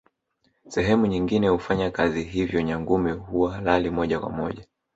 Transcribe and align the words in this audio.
Sehemu 0.67 1.05
nyingine 1.07 1.47
hufanya 1.49 1.91
kazi 1.91 2.23
hivyo 2.23 2.61
Nyangumi 2.61 3.11
huwa 3.11 3.53
halali 3.53 3.89
moja 3.89 4.19
kwa 4.19 4.29
moja 4.29 4.67